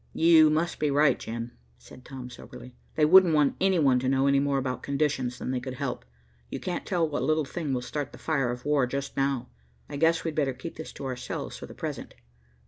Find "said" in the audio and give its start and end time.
1.77-2.03